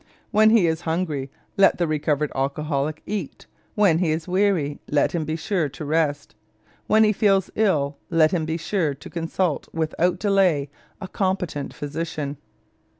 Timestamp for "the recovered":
1.77-2.31